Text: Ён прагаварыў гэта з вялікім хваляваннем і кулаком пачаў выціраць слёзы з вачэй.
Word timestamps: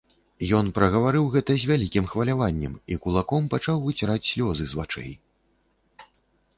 Ён 0.59 0.69
прагаварыў 0.77 1.25
гэта 1.35 1.57
з 1.63 1.67
вялікім 1.73 2.09
хваляваннем 2.13 2.73
і 2.97 2.99
кулаком 3.05 3.43
пачаў 3.55 3.77
выціраць 3.87 4.25
слёзы 4.33 4.63
з 4.75 4.83
вачэй. 4.83 5.11